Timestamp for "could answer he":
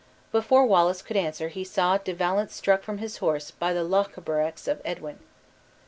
1.03-1.63